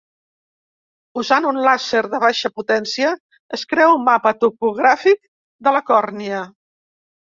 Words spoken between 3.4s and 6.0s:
es crea un mapa topogràfic de la